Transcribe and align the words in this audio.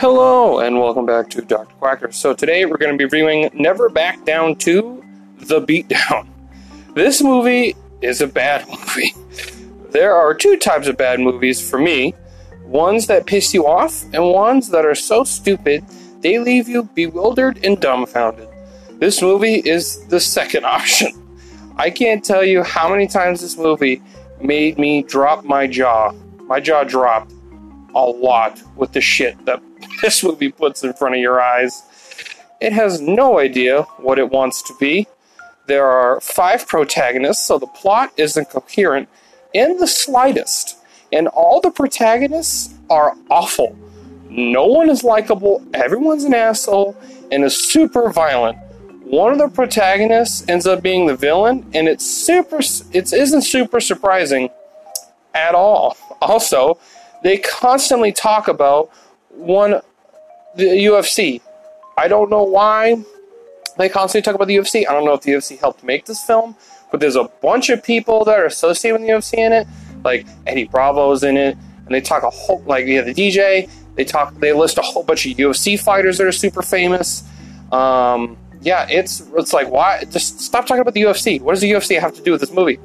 Hello, 0.00 0.60
and 0.60 0.78
welcome 0.78 1.06
back 1.06 1.28
to 1.30 1.42
Dr. 1.42 1.74
Quacker. 1.80 2.14
So, 2.14 2.32
today 2.32 2.64
we're 2.66 2.76
going 2.76 2.92
to 2.92 2.96
be 2.96 3.02
reviewing 3.02 3.50
Never 3.52 3.88
Back 3.88 4.24
Down 4.24 4.54
to 4.58 5.04
The 5.38 5.60
Beatdown. 5.60 6.28
This 6.94 7.20
movie 7.20 7.74
is 8.00 8.20
a 8.20 8.28
bad 8.28 8.64
movie. 8.68 9.12
There 9.90 10.14
are 10.14 10.34
two 10.34 10.56
types 10.56 10.86
of 10.86 10.96
bad 10.96 11.18
movies 11.18 11.68
for 11.68 11.80
me 11.80 12.14
ones 12.62 13.08
that 13.08 13.26
piss 13.26 13.52
you 13.52 13.66
off, 13.66 14.04
and 14.12 14.22
ones 14.30 14.68
that 14.68 14.84
are 14.84 14.94
so 14.94 15.24
stupid 15.24 15.84
they 16.20 16.38
leave 16.38 16.68
you 16.68 16.84
bewildered 16.94 17.58
and 17.64 17.80
dumbfounded. 17.80 18.48
This 19.00 19.20
movie 19.20 19.56
is 19.56 20.06
the 20.06 20.20
second 20.20 20.64
option. 20.76 21.10
I 21.76 21.90
can't 21.90 22.24
tell 22.24 22.44
you 22.44 22.62
how 22.62 22.88
many 22.88 23.08
times 23.08 23.40
this 23.40 23.58
movie 23.58 24.00
made 24.40 24.78
me 24.78 25.02
drop 25.02 25.44
my 25.44 25.66
jaw. 25.66 26.12
My 26.44 26.60
jaw 26.60 26.84
dropped 26.84 27.32
a 27.96 28.04
lot 28.04 28.62
with 28.76 28.92
the 28.92 29.00
shit 29.00 29.44
that 29.44 29.60
this 30.02 30.22
movie 30.22 30.50
puts 30.50 30.84
in 30.84 30.92
front 30.92 31.14
of 31.14 31.20
your 31.20 31.40
eyes. 31.40 31.82
It 32.60 32.72
has 32.72 33.00
no 33.00 33.38
idea 33.38 33.82
what 33.98 34.18
it 34.18 34.30
wants 34.30 34.62
to 34.62 34.74
be. 34.78 35.06
There 35.66 35.86
are 35.86 36.20
five 36.20 36.66
protagonists, 36.66 37.46
so 37.46 37.58
the 37.58 37.66
plot 37.66 38.12
isn't 38.16 38.50
coherent 38.50 39.08
in 39.52 39.76
the 39.78 39.86
slightest. 39.86 40.76
And 41.12 41.28
all 41.28 41.60
the 41.60 41.70
protagonists 41.70 42.74
are 42.90 43.14
awful. 43.30 43.76
No 44.30 44.66
one 44.66 44.90
is 44.90 45.04
likable, 45.04 45.64
everyone's 45.74 46.24
an 46.24 46.34
asshole, 46.34 46.96
and 47.30 47.44
is 47.44 47.56
super 47.56 48.10
violent. 48.10 48.58
One 49.04 49.32
of 49.32 49.38
the 49.38 49.48
protagonists 49.48 50.46
ends 50.48 50.66
up 50.66 50.82
being 50.82 51.06
the 51.06 51.16
villain, 51.16 51.64
and 51.72 51.88
it's 51.88 52.04
super 52.04 52.58
it 52.92 53.12
isn't 53.12 53.42
super 53.42 53.80
surprising 53.80 54.50
at 55.34 55.54
all. 55.54 55.96
Also, 56.20 56.78
they 57.22 57.38
constantly 57.38 58.12
talk 58.12 58.48
about 58.48 58.90
one 59.38 59.80
the 60.56 60.64
UFC. 60.64 61.40
I 61.96 62.08
don't 62.08 62.30
know 62.30 62.42
why 62.42 62.96
they 63.78 63.88
constantly 63.88 64.22
talk 64.22 64.34
about 64.34 64.48
the 64.48 64.56
UFC. 64.56 64.86
I 64.88 64.92
don't 64.92 65.04
know 65.04 65.14
if 65.14 65.22
the 65.22 65.32
UFC 65.32 65.58
helped 65.58 65.82
make 65.84 66.06
this 66.06 66.22
film, 66.22 66.56
but 66.90 67.00
there's 67.00 67.16
a 67.16 67.24
bunch 67.42 67.70
of 67.70 67.82
people 67.82 68.24
that 68.24 68.38
are 68.38 68.44
associated 68.44 69.00
with 69.00 69.08
the 69.08 69.14
UFC 69.14 69.38
in 69.38 69.52
it. 69.52 69.66
Like 70.04 70.26
Eddie 70.46 70.64
Bravo's 70.64 71.22
in 71.22 71.36
it, 71.36 71.56
and 71.86 71.94
they 71.94 72.00
talk 72.00 72.22
a 72.22 72.30
whole 72.30 72.62
like 72.66 72.86
yeah 72.86 73.02
the 73.02 73.14
DJ. 73.14 73.70
They 73.94 74.04
talk 74.04 74.34
they 74.38 74.52
list 74.52 74.78
a 74.78 74.82
whole 74.82 75.02
bunch 75.02 75.26
of 75.26 75.36
UFC 75.36 75.78
fighters 75.78 76.18
that 76.18 76.26
are 76.26 76.32
super 76.32 76.62
famous. 76.62 77.24
Um, 77.72 78.36
yeah, 78.60 78.86
it's 78.90 79.20
it's 79.36 79.52
like 79.52 79.68
why 79.68 80.04
just 80.04 80.40
stop 80.40 80.66
talking 80.66 80.80
about 80.80 80.94
the 80.94 81.02
UFC. 81.02 81.40
What 81.40 81.52
does 81.52 81.60
the 81.60 81.70
UFC 81.70 81.98
have 82.00 82.14
to 82.14 82.22
do 82.22 82.32
with 82.32 82.40
this 82.40 82.52
movie? 82.52 82.78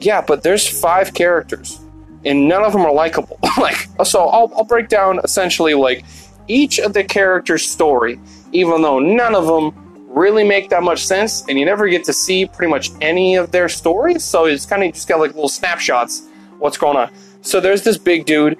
Yeah, 0.00 0.20
but 0.20 0.42
there's 0.42 0.66
five 0.68 1.14
characters, 1.14 1.78
and 2.24 2.48
none 2.48 2.64
of 2.64 2.72
them 2.72 2.82
are 2.82 2.92
likable. 2.92 3.38
like 3.60 3.88
so, 4.04 4.26
I'll 4.28 4.52
I'll 4.56 4.64
break 4.64 4.88
down 4.88 5.20
essentially 5.24 5.74
like 5.74 6.04
each 6.48 6.78
of 6.78 6.92
the 6.92 7.04
characters' 7.04 7.68
story, 7.68 8.18
even 8.52 8.82
though 8.82 8.98
none 8.98 9.34
of 9.34 9.46
them 9.46 9.72
really 10.08 10.44
make 10.44 10.70
that 10.70 10.82
much 10.82 11.04
sense, 11.04 11.44
and 11.48 11.58
you 11.58 11.64
never 11.64 11.88
get 11.88 12.04
to 12.04 12.12
see 12.12 12.46
pretty 12.46 12.70
much 12.70 12.90
any 13.00 13.34
of 13.34 13.50
their 13.50 13.68
stories. 13.68 14.22
So 14.22 14.44
it's 14.44 14.66
kind 14.66 14.84
of 14.84 14.92
just 14.92 15.08
got 15.08 15.20
like 15.20 15.34
little 15.34 15.48
snapshots. 15.48 16.28
What's 16.58 16.78
going 16.78 16.96
on? 16.96 17.10
So 17.42 17.60
there's 17.60 17.82
this 17.82 17.98
big 17.98 18.24
dude, 18.24 18.58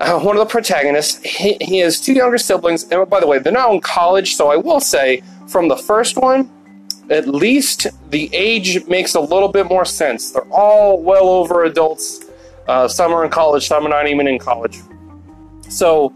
uh, 0.00 0.18
one 0.18 0.36
of 0.36 0.40
the 0.40 0.50
protagonists. 0.50 1.22
He, 1.22 1.56
he 1.60 1.78
has 1.78 2.00
two 2.00 2.14
younger 2.14 2.38
siblings, 2.38 2.84
and 2.90 3.08
by 3.08 3.20
the 3.20 3.26
way, 3.26 3.38
they're 3.38 3.52
now 3.52 3.72
in 3.72 3.80
college. 3.80 4.34
So 4.34 4.50
I 4.50 4.56
will 4.56 4.80
say, 4.80 5.22
from 5.46 5.68
the 5.68 5.76
first 5.76 6.16
one, 6.16 6.50
at 7.10 7.28
least 7.28 7.86
the 8.10 8.30
age 8.32 8.86
makes 8.86 9.14
a 9.14 9.20
little 9.20 9.48
bit 9.48 9.66
more 9.66 9.84
sense. 9.84 10.32
They're 10.32 10.50
all 10.50 11.00
well 11.00 11.28
over 11.28 11.64
adults. 11.64 12.21
Uh, 12.72 12.88
some 12.88 13.12
are 13.12 13.22
in 13.22 13.30
college, 13.30 13.68
some 13.68 13.84
are 13.84 13.90
not 13.90 14.08
even 14.08 14.26
in 14.26 14.38
college. 14.38 14.78
So 15.68 16.14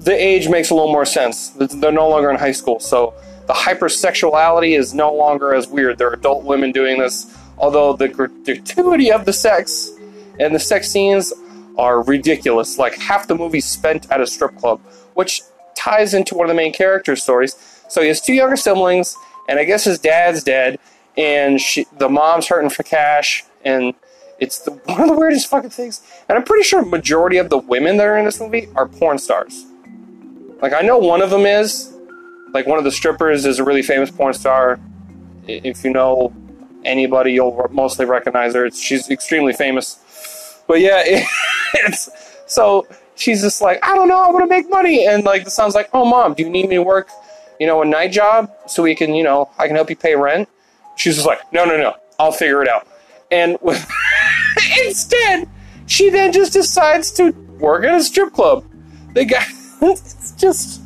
the 0.00 0.12
age 0.12 0.48
makes 0.48 0.70
a 0.70 0.74
little 0.74 0.90
more 0.90 1.04
sense. 1.04 1.50
They're 1.50 1.92
no 1.92 2.08
longer 2.08 2.30
in 2.30 2.36
high 2.36 2.50
school, 2.50 2.80
so 2.80 3.14
the 3.46 3.52
hypersexuality 3.52 4.76
is 4.76 4.92
no 4.92 5.14
longer 5.14 5.54
as 5.54 5.68
weird. 5.68 5.98
They're 5.98 6.12
adult 6.12 6.42
women 6.42 6.72
doing 6.72 6.98
this, 6.98 7.32
although 7.58 7.92
the 7.92 8.08
gratuity 8.08 9.12
of 9.12 9.24
the 9.24 9.32
sex 9.32 9.92
and 10.40 10.52
the 10.52 10.58
sex 10.58 10.90
scenes 10.90 11.32
are 11.76 12.02
ridiculous. 12.02 12.76
Like 12.76 12.96
half 12.98 13.28
the 13.28 13.36
movie 13.36 13.60
spent 13.60 14.10
at 14.10 14.20
a 14.20 14.26
strip 14.26 14.56
club, 14.56 14.80
which 15.14 15.42
ties 15.76 16.12
into 16.12 16.34
one 16.34 16.46
of 16.46 16.48
the 16.48 16.56
main 16.56 16.72
characters' 16.72 17.22
stories. 17.22 17.54
So 17.88 18.02
he 18.02 18.08
has 18.08 18.20
two 18.20 18.34
younger 18.34 18.56
siblings, 18.56 19.14
and 19.48 19.60
I 19.60 19.64
guess 19.64 19.84
his 19.84 20.00
dad's 20.00 20.42
dead, 20.42 20.80
and 21.16 21.60
she, 21.60 21.86
the 21.98 22.08
mom's 22.08 22.48
hurting 22.48 22.70
for 22.70 22.82
cash, 22.82 23.44
and 23.64 23.94
it's 24.38 24.60
the, 24.60 24.70
one 24.84 25.00
of 25.00 25.08
the 25.08 25.14
weirdest 25.14 25.48
fucking 25.48 25.70
things. 25.70 26.02
And 26.28 26.38
I'm 26.38 26.44
pretty 26.44 26.64
sure 26.64 26.84
majority 26.84 27.38
of 27.38 27.50
the 27.50 27.58
women 27.58 27.96
that 27.96 28.06
are 28.06 28.16
in 28.16 28.24
this 28.24 28.40
movie 28.40 28.68
are 28.74 28.86
porn 28.86 29.18
stars. 29.18 29.64
Like 30.60 30.72
I 30.72 30.80
know 30.80 30.98
one 30.98 31.22
of 31.22 31.30
them 31.30 31.46
is, 31.46 31.92
like 32.52 32.66
one 32.66 32.78
of 32.78 32.84
the 32.84 32.90
strippers 32.90 33.44
is 33.44 33.58
a 33.58 33.64
really 33.64 33.82
famous 33.82 34.10
porn 34.10 34.34
star. 34.34 34.80
If 35.46 35.84
you 35.84 35.92
know 35.92 36.32
anybody, 36.84 37.32
you'll 37.32 37.68
mostly 37.70 38.06
recognize 38.06 38.54
her. 38.54 38.70
She's 38.70 39.10
extremely 39.10 39.52
famous. 39.52 40.62
But 40.66 40.80
yeah, 40.80 41.02
it, 41.04 41.26
it's 41.74 42.10
so 42.46 42.86
she's 43.16 43.42
just 43.42 43.60
like, 43.60 43.84
I 43.84 43.94
don't 43.94 44.08
know, 44.08 44.18
I 44.18 44.30
want 44.30 44.42
to 44.42 44.46
make 44.46 44.68
money, 44.70 45.06
and 45.06 45.24
like 45.24 45.44
the 45.44 45.50
son's 45.50 45.74
like, 45.74 45.88
Oh, 45.92 46.04
mom, 46.04 46.34
do 46.34 46.42
you 46.42 46.50
need 46.50 46.68
me 46.68 46.76
to 46.76 46.82
work, 46.82 47.08
you 47.60 47.66
know, 47.66 47.82
a 47.82 47.84
night 47.84 48.12
job 48.12 48.50
so 48.66 48.82
we 48.82 48.94
can, 48.94 49.14
you 49.14 49.22
know, 49.22 49.50
I 49.58 49.66
can 49.66 49.76
help 49.76 49.90
you 49.90 49.96
pay 49.96 50.14
rent? 50.14 50.48
She's 50.96 51.16
just 51.16 51.26
like, 51.26 51.40
No, 51.52 51.64
no, 51.64 51.76
no, 51.76 51.94
I'll 52.18 52.32
figure 52.32 52.62
it 52.62 52.68
out. 52.68 52.86
And 53.30 53.58
with, 53.60 53.86
instead, 54.84 55.48
she 55.86 56.10
then 56.10 56.32
just 56.32 56.52
decides 56.52 57.10
to 57.12 57.32
work 57.58 57.84
at 57.84 57.94
a 57.94 58.02
strip 58.02 58.32
club. 58.32 58.64
The 59.14 59.24
guy 59.24 59.44
it's 59.82 60.32
just 60.32 60.82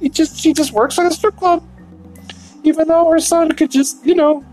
he 0.00 0.08
just 0.08 0.38
she 0.38 0.52
just 0.52 0.72
works 0.72 0.98
at 0.98 1.06
a 1.06 1.10
strip 1.14 1.36
club. 1.36 1.64
Even 2.62 2.88
though 2.88 3.10
her 3.10 3.18
son 3.18 3.52
could 3.52 3.70
just, 3.70 4.04
you 4.06 4.14
know, 4.14 4.44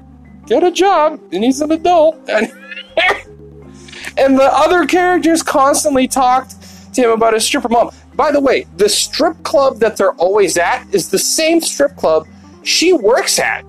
get 0.45 0.63
a 0.63 0.71
job 0.71 1.19
and 1.31 1.43
he's 1.43 1.61
an 1.61 1.71
adult. 1.71 2.17
And 2.29 2.51
and 4.17 4.37
the 4.37 4.49
other 4.51 4.85
characters 4.85 5.41
constantly 5.41 6.07
talked 6.07 6.55
to 6.93 7.01
him 7.01 7.11
about 7.11 7.33
his 7.33 7.45
stripper 7.45 7.69
mom. 7.69 7.91
By 8.15 8.31
the 8.31 8.39
way, 8.39 8.65
the 8.77 8.89
strip 8.89 9.41
club 9.43 9.79
that 9.79 9.97
they're 9.97 10.13
always 10.13 10.57
at 10.57 10.85
is 10.93 11.09
the 11.09 11.19
same 11.19 11.61
strip 11.61 11.95
club 11.95 12.27
she 12.63 12.93
works 12.93 13.39
at. 13.39 13.61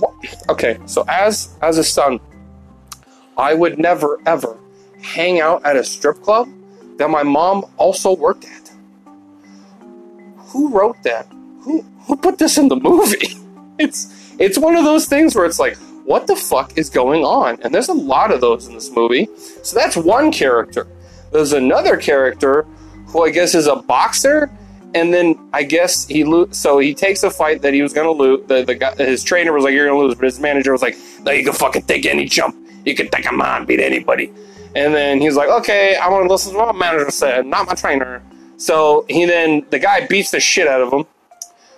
What? 0.00 0.14
Okay, 0.48 0.78
so 0.86 1.04
as 1.08 1.56
as 1.62 1.78
a 1.78 1.84
son, 1.84 2.20
I 3.40 3.54
would 3.54 3.78
never 3.78 4.20
ever 4.26 4.58
hang 5.02 5.40
out 5.40 5.64
at 5.64 5.76
a 5.76 5.84
strip 5.84 6.22
club 6.22 6.48
that 6.98 7.08
my 7.08 7.22
mom 7.22 7.64
also 7.78 8.14
worked 8.14 8.44
at 8.44 8.60
who 10.50 10.68
wrote 10.70 11.02
that? 11.04 11.26
Who 11.62 11.82
who 12.06 12.16
put 12.16 12.38
this 12.38 12.58
in 12.58 12.68
the 12.68 12.76
movie? 12.76 13.28
It's 13.78 14.34
it's 14.38 14.58
one 14.58 14.76
of 14.76 14.84
those 14.84 15.06
things 15.06 15.34
where 15.34 15.46
it's 15.46 15.58
like, 15.58 15.74
what 16.04 16.26
the 16.26 16.36
fuck 16.36 16.76
is 16.76 16.90
going 16.90 17.24
on? 17.24 17.58
And 17.62 17.72
there's 17.74 17.88
a 17.88 17.94
lot 17.94 18.30
of 18.30 18.42
those 18.42 18.66
in 18.66 18.74
this 18.74 18.90
movie. 18.94 19.26
So 19.62 19.74
that's 19.74 19.96
one 19.96 20.30
character. 20.30 20.86
There's 21.32 21.54
another 21.54 21.96
character 21.96 22.66
who 23.06 23.24
I 23.24 23.30
guess 23.30 23.54
is 23.54 23.66
a 23.66 23.76
boxer, 23.76 24.50
and 24.94 25.14
then 25.14 25.38
I 25.54 25.62
guess 25.62 26.06
he 26.06 26.24
lo- 26.24 26.50
so 26.50 26.78
he 26.78 26.92
takes 26.92 27.22
a 27.22 27.30
fight 27.30 27.62
that 27.62 27.72
he 27.72 27.80
was 27.80 27.94
gonna 27.94 28.10
lose. 28.10 28.46
The, 28.48 28.64
the 28.64 28.74
guy, 28.74 28.94
his 28.96 29.24
trainer 29.24 29.54
was 29.54 29.64
like, 29.64 29.72
"You're 29.72 29.86
gonna 29.86 29.98
lose," 29.98 30.14
but 30.14 30.24
his 30.24 30.38
manager 30.38 30.72
was 30.72 30.82
like, 30.82 30.98
"No, 31.24 31.32
you 31.32 31.42
can 31.42 31.54
fucking 31.54 31.84
take 31.84 32.04
any 32.04 32.26
jump. 32.26 32.54
You 32.84 32.94
can 32.94 33.08
take 33.08 33.28
a 33.28 33.32
man, 33.32 33.64
beat 33.66 33.80
anybody." 33.80 34.32
And 34.74 34.94
then 34.94 35.20
he's 35.20 35.36
like, 35.36 35.48
"Okay, 35.48 35.96
I 35.96 36.08
want 36.08 36.26
to 36.26 36.32
listen 36.32 36.52
to 36.52 36.58
what 36.58 36.74
my 36.74 36.86
manager 36.86 37.10
said, 37.10 37.46
not 37.46 37.66
my 37.66 37.74
trainer." 37.74 38.22
So 38.56 39.06
he 39.08 39.24
then 39.24 39.64
the 39.70 39.78
guy 39.78 40.06
beats 40.06 40.30
the 40.30 40.40
shit 40.40 40.68
out 40.68 40.80
of 40.80 40.92
him. 40.92 41.06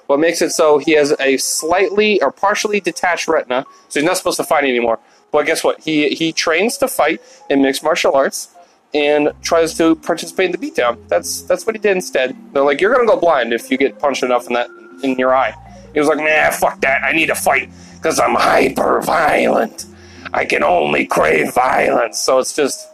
What 0.07 0.19
makes 0.21 0.43
it 0.43 0.51
so 0.51 0.79
he 0.79 0.93
has 0.93 1.15
a 1.21 1.37
slightly 1.37 2.21
or 2.21 2.31
partially 2.31 2.81
detached 2.81 3.29
retina, 3.29 3.65
so 3.89 4.01
he's 4.01 4.07
not 4.07 4.17
supposed 4.17 4.37
to 4.39 4.45
fight 4.45 4.65
anymore. 4.65 4.99
But 5.31 5.47
guess 5.47 5.65
what? 5.65 5.81
He 5.81 6.11
he 6.11 6.33
trains 6.33 6.77
to 6.79 6.89
fight 6.89 7.21
in 7.48 7.63
mixed 7.63 7.83
martial 7.83 8.15
arts 8.15 8.55
and 8.95 9.33
tries 9.43 9.75
to 9.78 9.97
participate 9.97 10.47
in 10.47 10.53
the 10.53 10.59
beatdown. 10.59 10.98
That's 11.09 11.43
that's 11.43 11.65
what 11.66 11.75
he 11.75 11.81
did 11.81 11.93
instead. 11.93 12.37
They're 12.53 12.65
like, 12.65 12.81
you're 12.81 12.93
gonna 12.93 13.07
go 13.07 13.19
blind 13.19 13.53
if 13.53 13.71
you 13.71 13.78
get 13.78 13.98
punched 13.98 14.22
enough 14.22 14.47
in 14.48 14.53
that 14.55 14.69
in 15.03 15.19
your 15.19 15.34
eye. 15.34 15.55
He 15.95 15.98
was 15.98 16.09
like, 16.09 16.19
nah, 16.19 16.51
fuck 16.51 16.81
that. 16.83 17.03
I 17.03 17.13
need 17.13 17.27
to 17.27 17.34
fight 17.34 17.71
because 17.95 18.19
I'm 18.19 18.34
hyper 18.34 19.01
violent. 19.01 19.87
I 20.33 20.45
can 20.45 20.63
only 20.63 21.07
crave 21.07 21.53
violence. 21.55 22.19
So 22.19 22.39
it's 22.39 22.55
just, 22.55 22.89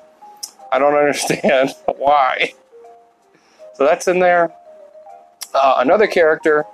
I 0.72 0.78
don't 0.78 0.94
understand 0.94 1.74
why. 1.96 2.52
So 3.74 3.84
that's 3.84 4.08
in 4.08 4.18
there. 4.18 4.52
Uh, 5.54 5.76
another 5.78 6.06
character 6.06 6.64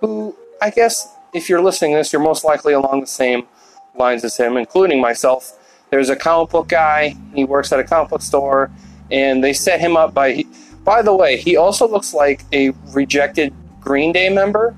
who, 0.00 0.34
I 0.60 0.70
guess, 0.70 1.14
if 1.34 1.48
you're 1.48 1.60
listening 1.60 1.92
to 1.92 1.98
this, 1.98 2.12
you're 2.12 2.22
most 2.22 2.44
likely 2.44 2.72
along 2.72 3.00
the 3.00 3.06
same 3.06 3.46
lines 3.94 4.24
as 4.24 4.36
him, 4.36 4.56
including 4.56 5.00
myself. 5.00 5.58
There's 5.90 6.08
a 6.08 6.16
comic 6.16 6.50
book 6.50 6.68
guy. 6.68 7.14
He 7.34 7.44
works 7.44 7.72
at 7.72 7.78
a 7.78 7.84
comic 7.84 8.10
book 8.10 8.22
store, 8.22 8.70
and 9.10 9.44
they 9.44 9.52
set 9.52 9.80
him 9.80 9.96
up 9.96 10.14
by. 10.14 10.44
By 10.84 11.02
the 11.02 11.14
way, 11.14 11.36
he 11.36 11.56
also 11.56 11.88
looks 11.88 12.12
like 12.12 12.42
a 12.52 12.70
rejected 12.92 13.54
Green 13.80 14.12
Day 14.12 14.28
member. 14.28 14.76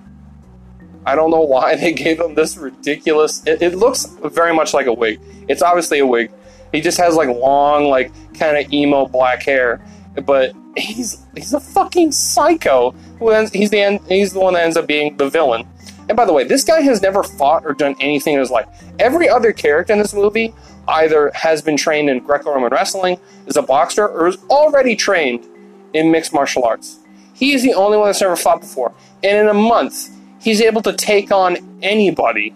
I 1.06 1.14
don't 1.14 1.31
know 1.31 1.41
why 1.41 1.76
they 1.76 1.93
gave 1.93 2.20
him 2.20 2.35
this 2.35 2.56
ridiculous. 2.56 3.47
It, 3.47 3.62
it 3.62 3.76
looks 3.76 4.06
very 4.25 4.53
much 4.53 4.75
like 4.75 4.87
a 4.87 4.93
wig. 4.93 5.20
It's 5.49 5.62
obviously 5.62 6.00
a 6.00 6.06
wig. 6.06 6.32
He 6.73 6.81
just 6.81 6.99
has 6.99 7.14
like 7.14 7.29
long, 7.29 7.88
like 7.88 8.12
kind 8.35 8.56
of 8.56 8.73
emo 8.73 9.06
black 9.06 9.44
hair, 9.44 9.81
but 10.25 10.53
he's 10.76 11.25
he's 11.35 11.55
a 11.55 11.61
fucking 11.61 12.11
psycho. 12.11 12.91
Who 13.20 13.31
ends, 13.31 13.53
he's 13.53 13.70
the 13.70 13.81
end, 13.81 14.00
he's 14.08 14.32
the 14.32 14.41
one 14.41 14.55
that 14.55 14.64
ends 14.64 14.76
up 14.76 14.88
being 14.88 15.17
the 15.17 15.31
villain. 15.31 15.67
And 16.08 16.17
by 16.17 16.25
the 16.25 16.32
way, 16.32 16.44
this 16.44 16.64
guy 16.64 16.81
has 16.82 17.00
never 17.00 17.23
fought 17.23 17.64
or 17.64 17.73
done 17.73 17.97
anything 18.00 18.35
in 18.35 18.41
his 18.41 18.50
life. 18.50 18.67
Every 18.99 19.29
other 19.29 19.52
character 19.52 19.93
in 19.93 19.99
this 19.99 20.12
movie 20.12 20.55
either 20.88 21.31
has 21.35 21.62
been 21.62 21.76
trained 21.76 22.09
in 22.09 22.20
Greco-Roman 22.20 22.70
wrestling, 22.70 23.19
is 23.47 23.56
a 23.56 23.62
boxer, 23.62 24.06
or 24.06 24.29
is 24.29 24.37
already 24.49 24.94
trained 24.94 25.47
in 25.94 26.12
mixed 26.12 26.32
martial 26.32 26.64
arts. 26.64 26.99
He 27.35 27.52
is 27.55 27.62
the 27.62 27.75
only 27.75 27.99
one 27.99 28.09
that's 28.09 28.20
never 28.20 28.37
fought 28.37 28.61
before. 28.61 28.93
And 29.25 29.37
in 29.37 29.49
a 29.49 29.55
month, 29.55 30.11
he's 30.47 30.61
able 30.61 30.81
to 30.81 30.93
take 30.93 31.33
on 31.33 31.57
anybody. 31.83 32.55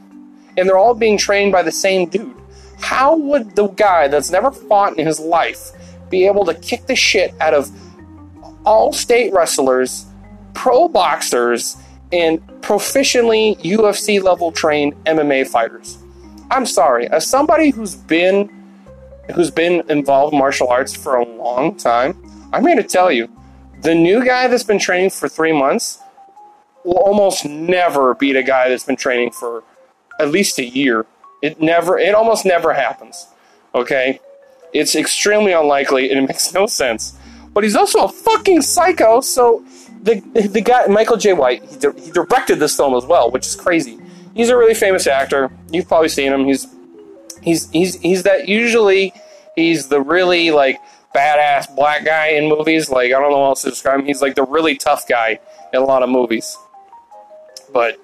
And 0.57 0.69
they're 0.69 0.79
all 0.79 0.95
being 0.95 1.19
trained 1.19 1.51
by 1.51 1.65
the 1.65 1.73
same 1.73 2.09
dude. 2.09 2.37
How 2.79 3.17
would 3.17 3.57
the 3.57 3.67
guy 3.67 4.07
that's 4.07 4.31
never 4.31 4.53
fought 4.53 4.97
in 4.97 5.09
his 5.09 5.19
life 5.19 5.73
be 6.09 6.25
able 6.25 6.45
to 6.45 6.55
kick 6.55 6.87
the 6.87 6.95
shit 6.95 7.35
out 7.41 7.53
of 7.53 7.69
all 8.65 8.93
state 8.93 9.33
wrestlers, 9.33 10.07
pro 10.55 10.87
boxers, 10.87 11.77
and 12.13 12.41
proficiently 12.61 13.61
UFC 13.63 14.23
level 14.23 14.53
trained 14.53 14.95
MMA 15.07 15.49
fighters? 15.49 15.99
I'm 16.53 16.67
sorry, 16.67 17.09
as 17.09 17.27
somebody 17.27 17.71
who's 17.71 17.97
been 17.97 18.51
who's 19.35 19.51
been 19.51 19.83
involved 19.91 20.33
in 20.33 20.39
martial 20.39 20.69
arts 20.69 20.95
for 20.95 21.17
a 21.17 21.25
long 21.25 21.77
time, 21.77 22.15
I'm 22.53 22.65
here 22.65 22.77
to 22.77 22.85
tell 22.85 23.11
you, 23.11 23.29
the 23.83 23.97
new 23.97 24.25
guy 24.25 24.47
that's 24.47 24.63
been 24.63 24.79
training 24.79 25.11
for 25.11 25.29
three 25.29 25.53
months 25.53 26.01
will 26.85 26.99
almost 26.99 27.45
never 27.45 28.15
beat 28.15 28.37
a 28.37 28.43
guy 28.43 28.69
that's 28.69 28.85
been 28.85 28.97
training 28.97 29.33
for 29.33 29.63
at 30.19 30.31
least 30.31 30.59
a 30.59 30.65
year. 30.65 31.07
It 31.43 31.61
never, 31.61 31.99
it 31.99 32.15
almost 32.15 32.45
never 32.45 32.73
happens. 32.75 33.27
Okay, 33.75 34.21
it's 34.73 34.95
extremely 34.95 35.53
unlikely, 35.53 36.11
and 36.11 36.19
it 36.25 36.29
makes 36.29 36.53
no 36.53 36.67
sense. 36.67 37.17
But 37.53 37.65
he's 37.65 37.77
also 37.77 38.05
a 38.05 38.09
fucking 38.09 38.63
psycho. 38.63 39.21
So 39.21 39.65
the 40.03 40.21
the 40.21 40.61
guy 40.61 40.87
Michael 40.87 41.17
Jai 41.17 41.33
White, 41.33 41.65
he, 41.65 41.77
di- 41.77 42.01
he 42.01 42.11
directed 42.11 42.57
this 42.57 42.77
film 42.77 42.95
as 42.95 43.05
well, 43.05 43.31
which 43.31 43.47
is 43.47 43.57
crazy. 43.57 43.99
He's 44.35 44.49
a 44.49 44.57
really 44.57 44.75
famous 44.75 45.07
actor. 45.07 45.51
You've 45.71 45.89
probably 45.89 46.09
seen 46.09 46.33
him. 46.33 46.45
He's 46.45 46.67
he's 47.43 47.71
he's 47.71 48.01
he's 48.01 48.23
that 48.23 48.49
usually 48.49 49.13
he's 49.57 49.89
the 49.89 50.01
really 50.01 50.51
like 50.51 50.79
badass 51.15 51.75
black 51.75 52.05
guy 52.05 52.29
in 52.29 52.49
movies. 52.49 52.91
Like 52.91 53.07
I 53.07 53.21
don't 53.21 53.31
know 53.31 53.43
how 53.43 53.51
else 53.51 53.63
to 53.63 53.71
describe 53.71 54.01
him. 54.01 54.07
He's 54.07 54.23
like 54.23 54.37
the 54.37 54.45
really 54.45 54.77
tough 54.77 55.09
guy 55.09 55.41
in 55.73 55.83
a 55.83 55.85
lot 55.85 56.03
of 56.03 56.09
movies. 56.09 56.57
But 57.73 57.99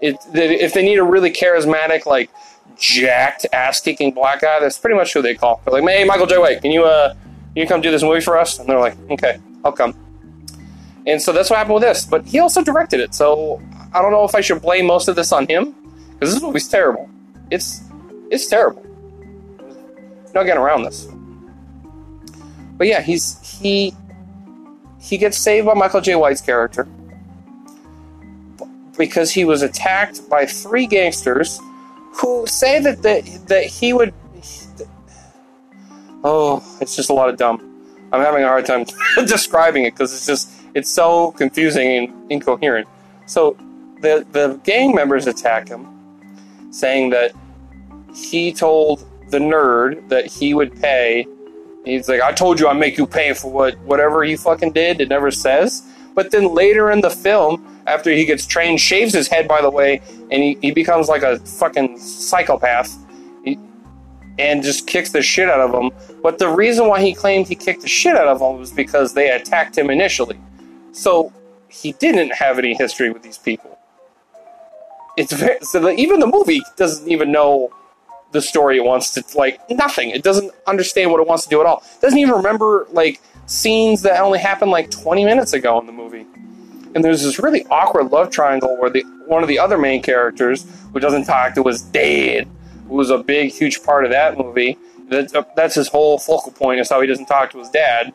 it, 0.00 0.16
if 0.32 0.74
they 0.74 0.82
need 0.82 0.98
a 0.98 1.04
really 1.04 1.30
charismatic, 1.30 2.06
like 2.06 2.30
jacked, 2.76 3.46
ass 3.52 3.80
kicking 3.80 4.12
black 4.12 4.40
guy, 4.40 4.60
that's 4.60 4.78
pretty 4.78 4.96
much 4.96 5.12
who 5.12 5.22
they 5.22 5.34
call. 5.34 5.60
They're 5.64 5.80
like, 5.80 5.90
"Hey, 5.90 6.04
Michael 6.04 6.26
Jai 6.26 6.38
White, 6.38 6.62
can 6.62 6.70
you 6.70 6.84
uh, 6.84 7.12
can 7.12 7.56
you 7.56 7.66
come 7.66 7.80
do 7.80 7.90
this 7.90 8.02
movie 8.02 8.20
for 8.20 8.38
us?" 8.38 8.58
And 8.58 8.68
they're 8.68 8.78
like, 8.78 8.96
"Okay, 9.10 9.38
I'll 9.64 9.72
come." 9.72 9.94
And 11.06 11.20
so 11.20 11.32
that's 11.32 11.50
what 11.50 11.56
happened 11.56 11.74
with 11.74 11.82
this. 11.82 12.04
But 12.04 12.26
he 12.26 12.38
also 12.38 12.62
directed 12.62 13.00
it, 13.00 13.14
so 13.14 13.60
I 13.92 14.02
don't 14.02 14.12
know 14.12 14.24
if 14.24 14.34
I 14.34 14.40
should 14.40 14.62
blame 14.62 14.86
most 14.86 15.08
of 15.08 15.16
this 15.16 15.32
on 15.32 15.46
him 15.46 15.74
because 16.12 16.34
this 16.34 16.42
movie's 16.42 16.68
terrible. 16.68 17.08
It's 17.50 17.82
it's 18.30 18.46
terrible. 18.46 18.84
No 20.34 20.44
getting 20.44 20.62
around 20.62 20.84
this. 20.84 21.08
But 22.76 22.86
yeah, 22.86 23.00
he's 23.00 23.40
he 23.60 23.94
he 25.00 25.18
gets 25.18 25.38
saved 25.38 25.66
by 25.66 25.74
Michael 25.74 26.00
Jai 26.00 26.14
White's 26.14 26.40
character 26.40 26.86
because 28.98 29.32
he 29.32 29.44
was 29.44 29.62
attacked 29.62 30.28
by 30.28 30.44
three 30.44 30.86
gangsters 30.86 31.60
who 32.12 32.46
say 32.46 32.80
that 32.80 33.02
the, 33.02 33.40
that 33.46 33.64
he 33.64 33.92
would. 33.92 34.12
Oh, 36.24 36.62
it's 36.80 36.96
just 36.96 37.10
a 37.10 37.12
lot 37.12 37.28
of 37.28 37.36
dumb. 37.36 37.64
I'm 38.12 38.20
having 38.20 38.42
a 38.42 38.48
hard 38.48 38.66
time 38.66 38.84
describing 39.26 39.84
it 39.84 39.94
because 39.94 40.12
it's 40.12 40.26
just 40.26 40.50
it's 40.74 40.90
so 40.90 41.32
confusing 41.32 41.90
and 41.96 42.32
incoherent. 42.32 42.88
So 43.26 43.56
the 44.00 44.26
the 44.32 44.60
gang 44.64 44.94
members 44.94 45.26
attack 45.26 45.68
him, 45.68 45.86
saying 46.70 47.10
that 47.10 47.32
he 48.14 48.52
told 48.52 49.06
the 49.30 49.38
nerd 49.38 50.08
that 50.08 50.26
he 50.26 50.54
would 50.54 50.80
pay. 50.80 51.26
He's 51.84 52.08
like, 52.08 52.20
I 52.20 52.32
told 52.32 52.58
you 52.58 52.68
I'd 52.68 52.78
make 52.78 52.98
you 52.98 53.06
pay 53.06 53.32
for 53.32 53.50
what 53.50 53.78
whatever 53.80 54.24
he 54.24 54.36
fucking 54.36 54.72
did. 54.72 55.00
It 55.00 55.08
never 55.08 55.30
says. 55.30 55.82
But 56.14 56.32
then 56.32 56.52
later 56.52 56.90
in 56.90 57.00
the 57.00 57.10
film, 57.10 57.77
after 57.88 58.10
he 58.10 58.24
gets 58.24 58.46
trained, 58.46 58.80
shaves 58.80 59.12
his 59.12 59.28
head, 59.28 59.48
by 59.48 59.60
the 59.60 59.70
way, 59.70 60.00
and 60.30 60.42
he, 60.42 60.58
he 60.60 60.70
becomes 60.70 61.08
like 61.08 61.22
a 61.22 61.38
fucking 61.40 61.98
psychopath 61.98 62.94
he, 63.44 63.58
and 64.38 64.62
just 64.62 64.86
kicks 64.86 65.10
the 65.10 65.22
shit 65.22 65.48
out 65.48 65.60
of 65.60 65.72
them. 65.72 65.90
But 66.22 66.38
the 66.38 66.48
reason 66.48 66.86
why 66.88 67.00
he 67.00 67.14
claimed 67.14 67.48
he 67.48 67.54
kicked 67.54 67.82
the 67.82 67.88
shit 67.88 68.14
out 68.16 68.28
of 68.28 68.40
them 68.40 68.58
was 68.58 68.70
because 68.70 69.14
they 69.14 69.30
attacked 69.30 69.76
him 69.76 69.90
initially. 69.90 70.38
So 70.92 71.32
he 71.68 71.92
didn't 71.92 72.32
have 72.34 72.58
any 72.58 72.74
history 72.74 73.10
with 73.10 73.22
these 73.22 73.38
people. 73.38 73.78
It's 75.16 75.32
very, 75.32 75.58
so 75.62 75.80
the, 75.80 75.90
even 75.90 76.20
the 76.20 76.26
movie 76.26 76.62
doesn't 76.76 77.08
even 77.08 77.32
know 77.32 77.72
the 78.32 78.42
story 78.42 78.76
it 78.76 78.84
wants 78.84 79.10
to 79.12 79.24
like 79.36 79.58
nothing. 79.70 80.10
It 80.10 80.22
doesn't 80.22 80.52
understand 80.66 81.10
what 81.10 81.20
it 81.20 81.26
wants 81.26 81.44
to 81.44 81.50
do 81.50 81.60
at 81.60 81.66
all. 81.66 81.82
It 81.96 82.02
doesn't 82.02 82.18
even 82.18 82.34
remember 82.34 82.86
like 82.90 83.20
scenes 83.46 84.02
that 84.02 84.20
only 84.20 84.38
happened 84.38 84.70
like 84.70 84.90
20 84.90 85.24
minutes 85.24 85.54
ago 85.54 85.80
in 85.80 85.86
the 85.86 85.92
movie. 85.92 86.26
And 86.94 87.04
there's 87.04 87.22
this 87.22 87.38
really 87.38 87.64
awkward 87.66 88.10
love 88.10 88.30
triangle 88.30 88.76
where 88.78 88.90
the 88.90 89.04
one 89.26 89.42
of 89.42 89.48
the 89.48 89.58
other 89.58 89.78
main 89.78 90.02
characters, 90.02 90.66
who 90.92 91.00
doesn't 91.00 91.24
talk 91.24 91.54
to 91.54 91.64
his 91.64 91.82
dad, 91.82 92.48
who 92.88 92.94
was 92.94 93.10
a 93.10 93.18
big, 93.18 93.52
huge 93.52 93.82
part 93.82 94.04
of 94.04 94.10
that 94.10 94.38
movie. 94.38 94.78
That's, 95.08 95.34
uh, 95.34 95.42
that's 95.54 95.74
his 95.74 95.88
whole 95.88 96.18
focal 96.18 96.52
point 96.52 96.80
is 96.80 96.88
how 96.88 97.00
he 97.00 97.06
doesn't 97.06 97.26
talk 97.26 97.50
to 97.52 97.58
his 97.58 97.70
dad. 97.70 98.12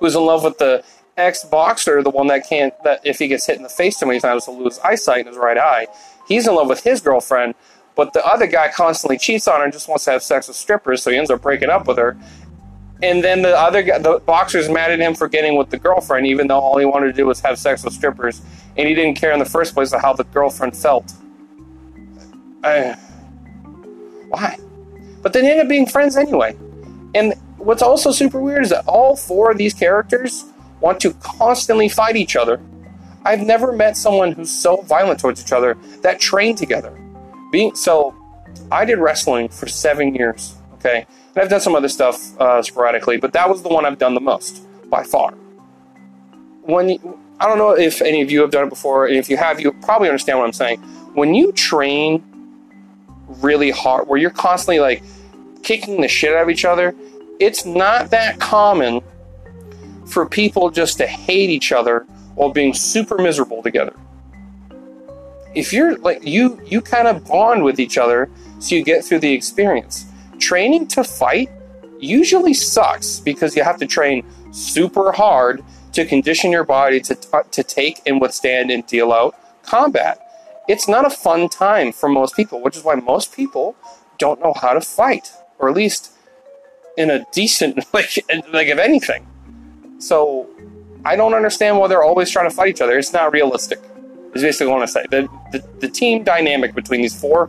Who's 0.00 0.16
in 0.16 0.26
love 0.26 0.44
with 0.44 0.58
the 0.58 0.84
ex 1.16 1.44
boxer, 1.44 2.02
the 2.02 2.10
one 2.10 2.26
that 2.28 2.48
can't 2.48 2.74
that 2.84 3.00
if 3.04 3.18
he 3.18 3.28
gets 3.28 3.46
hit 3.46 3.56
in 3.56 3.62
the 3.62 3.68
face 3.68 3.98
too 3.98 4.06
many 4.06 4.20
times 4.20 4.46
he'll 4.46 4.58
lose 4.58 4.78
eyesight 4.80 5.20
in 5.20 5.26
his 5.26 5.36
right 5.36 5.58
eye. 5.58 5.86
He's 6.26 6.46
in 6.46 6.54
love 6.54 6.68
with 6.68 6.82
his 6.82 7.00
girlfriend, 7.00 7.54
but 7.94 8.12
the 8.12 8.24
other 8.24 8.46
guy 8.46 8.70
constantly 8.70 9.18
cheats 9.18 9.46
on 9.46 9.58
her 9.58 9.64
and 9.64 9.72
just 9.72 9.88
wants 9.88 10.04
to 10.06 10.12
have 10.12 10.22
sex 10.22 10.48
with 10.48 10.56
strippers, 10.56 11.02
so 11.02 11.10
he 11.10 11.16
ends 11.16 11.30
up 11.30 11.42
breaking 11.42 11.68
up 11.68 11.86
with 11.86 11.98
her. 11.98 12.16
And 13.02 13.22
then 13.22 13.42
the 13.42 13.58
other 13.58 13.82
the 13.82 14.22
boxer's 14.24 14.68
mad 14.68 14.92
at 14.92 15.00
him 15.00 15.14
for 15.14 15.28
getting 15.28 15.56
with 15.56 15.70
the 15.70 15.78
girlfriend, 15.78 16.26
even 16.26 16.46
though 16.46 16.60
all 16.60 16.78
he 16.78 16.86
wanted 16.86 17.06
to 17.06 17.12
do 17.12 17.26
was 17.26 17.40
have 17.40 17.58
sex 17.58 17.82
with 17.82 17.92
strippers, 17.92 18.40
and 18.76 18.88
he 18.88 18.94
didn't 18.94 19.16
care 19.16 19.32
in 19.32 19.40
the 19.40 19.44
first 19.44 19.74
place 19.74 19.92
of 19.92 20.00
how 20.00 20.12
the 20.12 20.24
girlfriend 20.24 20.76
felt. 20.76 21.12
I, 22.62 22.96
why? 24.28 24.56
But 25.20 25.32
they 25.32 25.40
ended 25.40 25.58
up 25.58 25.68
being 25.68 25.86
friends 25.86 26.16
anyway. 26.16 26.56
And 27.14 27.34
what's 27.58 27.82
also 27.82 28.12
super 28.12 28.40
weird 28.40 28.62
is 28.62 28.70
that 28.70 28.86
all 28.86 29.16
four 29.16 29.50
of 29.50 29.58
these 29.58 29.74
characters 29.74 30.44
want 30.80 31.00
to 31.00 31.12
constantly 31.14 31.88
fight 31.88 32.16
each 32.16 32.36
other. 32.36 32.60
I've 33.24 33.40
never 33.40 33.72
met 33.72 33.96
someone 33.96 34.32
who's 34.32 34.50
so 34.50 34.82
violent 34.82 35.20
towards 35.20 35.40
each 35.40 35.52
other 35.52 35.76
that 36.02 36.20
train 36.20 36.56
together. 36.56 36.96
Being 37.50 37.74
so, 37.74 38.14
I 38.70 38.84
did 38.84 38.98
wrestling 38.98 39.48
for 39.48 39.68
seven 39.68 40.14
years. 40.14 40.54
Okay, 40.84 41.06
and 41.36 41.42
I've 41.44 41.48
done 41.48 41.60
some 41.60 41.76
other 41.76 41.88
stuff 41.88 42.36
uh, 42.40 42.60
sporadically, 42.60 43.16
but 43.16 43.32
that 43.34 43.48
was 43.48 43.62
the 43.62 43.68
one 43.68 43.86
I've 43.86 43.98
done 43.98 44.14
the 44.14 44.20
most 44.20 44.66
by 44.90 45.04
far. 45.04 45.30
When 46.62 46.98
I 47.38 47.46
don't 47.46 47.58
know 47.58 47.70
if 47.70 48.02
any 48.02 48.20
of 48.20 48.32
you 48.32 48.40
have 48.40 48.50
done 48.50 48.66
it 48.66 48.70
before, 48.70 49.06
and 49.06 49.16
if 49.16 49.30
you 49.30 49.36
have, 49.36 49.60
you 49.60 49.70
probably 49.72 50.08
understand 50.08 50.40
what 50.40 50.44
I'm 50.44 50.52
saying. 50.52 50.80
When 51.14 51.34
you 51.34 51.52
train 51.52 52.24
really 53.28 53.70
hard, 53.70 54.08
where 54.08 54.18
you're 54.18 54.30
constantly 54.30 54.80
like 54.80 55.04
kicking 55.62 56.00
the 56.00 56.08
shit 56.08 56.34
out 56.34 56.42
of 56.42 56.50
each 56.50 56.64
other, 56.64 56.96
it's 57.38 57.64
not 57.64 58.10
that 58.10 58.40
common 58.40 59.02
for 60.06 60.26
people 60.26 60.68
just 60.68 60.98
to 60.98 61.06
hate 61.06 61.48
each 61.48 61.70
other 61.70 62.00
while 62.34 62.50
being 62.50 62.74
super 62.74 63.18
miserable 63.18 63.62
together. 63.62 63.94
If 65.54 65.72
you're 65.72 65.96
like 65.98 66.26
you 66.26 66.60
you 66.66 66.80
kind 66.80 67.06
of 67.06 67.24
bond 67.24 67.62
with 67.62 67.78
each 67.78 67.98
other 67.98 68.28
so 68.58 68.74
you 68.74 68.82
get 68.82 69.04
through 69.04 69.20
the 69.20 69.32
experience. 69.32 70.06
Training 70.42 70.88
to 70.88 71.04
fight 71.04 71.48
usually 72.00 72.52
sucks 72.52 73.20
because 73.20 73.54
you 73.54 73.62
have 73.62 73.78
to 73.78 73.86
train 73.86 74.26
super 74.50 75.12
hard 75.12 75.62
to 75.92 76.04
condition 76.04 76.50
your 76.50 76.64
body 76.64 76.98
to 77.00 77.14
to 77.52 77.62
take 77.62 78.00
and 78.06 78.20
withstand 78.20 78.70
and 78.72 78.84
deal 78.86 79.12
out 79.12 79.36
combat. 79.62 80.18
It's 80.66 80.88
not 80.88 81.06
a 81.06 81.10
fun 81.10 81.48
time 81.48 81.92
for 81.92 82.08
most 82.08 82.34
people, 82.34 82.60
which 82.60 82.76
is 82.76 82.82
why 82.82 82.96
most 82.96 83.36
people 83.36 83.76
don't 84.18 84.40
know 84.40 84.52
how 84.52 84.72
to 84.74 84.80
fight, 84.80 85.32
or 85.60 85.68
at 85.68 85.76
least 85.76 86.10
in 86.96 87.08
a 87.08 87.24
decent 87.30 87.86
like 87.94 88.18
like 88.52 88.66
if 88.66 88.78
anything. 88.78 89.24
So 89.98 90.48
I 91.04 91.14
don't 91.14 91.34
understand 91.34 91.78
why 91.78 91.86
they're 91.86 92.02
always 92.02 92.30
trying 92.30 92.50
to 92.50 92.54
fight 92.54 92.70
each 92.70 92.80
other. 92.80 92.98
It's 92.98 93.12
not 93.12 93.32
realistic. 93.32 93.78
Is 94.34 94.42
basically 94.42 94.72
what 94.72 94.82
I 94.82 94.86
say. 94.86 95.04
The, 95.08 95.28
the 95.52 95.60
the 95.78 95.88
team 95.88 96.24
dynamic 96.24 96.74
between 96.74 97.00
these 97.00 97.18
four 97.18 97.48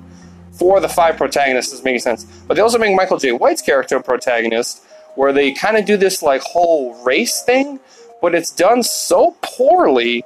four 0.54 0.78
of 0.78 0.82
the 0.84 0.90
five 0.90 1.18
protagonists 1.18 1.74
is 1.74 1.84
making 1.84 2.00
sense. 2.00 2.26
But 2.48 2.56
they 2.56 2.62
also 2.62 2.78
make 2.78 2.96
Michael 2.96 3.18
Jai 3.18 3.32
White's 3.32 3.62
character 3.62 3.98
a 3.98 4.04
protagonist, 4.04 4.84
where 5.16 5.34
they 5.34 5.52
kind 5.52 5.78
of 5.78 5.86
do 5.86 5.98
this 5.98 6.22
like 6.24 6.42
whole 6.42 7.02
race 7.04 7.42
thing, 7.44 7.80
but 8.22 8.34
it's 8.34 8.52
done 8.52 8.84
so 8.84 9.36
poorly 9.42 10.24